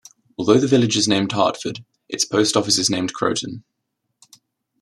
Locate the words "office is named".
2.57-3.13